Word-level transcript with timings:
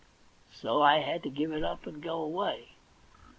So 0.51 0.81
I 0.81 1.01
had 1.01 1.21
to 1.21 1.29
give 1.29 1.51
it 1.51 1.63
up 1.63 1.85
and 1.85 2.01
go 2.01 2.23
away. 2.23 2.69